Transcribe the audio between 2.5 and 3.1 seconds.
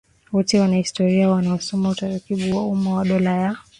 wa umma wa